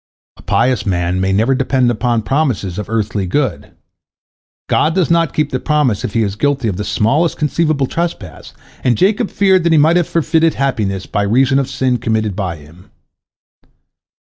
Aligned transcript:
A 0.35 0.41
pious 0.41 0.83
man 0.83 1.21
may 1.21 1.31
never 1.31 1.53
depend 1.53 1.91
upon 1.91 2.23
promises 2.23 2.79
of 2.79 2.89
earthly 2.89 3.27
good. 3.27 3.69
God 4.67 4.95
does 4.95 5.11
not 5.11 5.31
keep 5.31 5.51
the 5.51 5.59
promise 5.59 6.03
if 6.03 6.15
he 6.15 6.23
is 6.23 6.35
guilty 6.35 6.67
of 6.67 6.77
the 6.77 6.83
smallest 6.83 7.37
conceivable 7.37 7.85
trespass, 7.85 8.55
and 8.83 8.97
Jacob 8.97 9.29
feared 9.29 9.61
that 9.63 9.71
he 9.73 9.77
might 9.77 9.97
have 9.97 10.07
forfeited 10.09 10.55
happiness 10.55 11.05
by 11.05 11.21
reason 11.21 11.59
of 11.59 11.67
a 11.67 11.69
sin 11.69 11.99
committed 11.99 12.35
by 12.35 12.55
him. 12.55 12.89